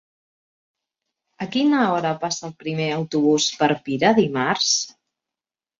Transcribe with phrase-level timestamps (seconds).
[1.45, 4.77] A quina hora passa el primer autobús per Pira dimarts?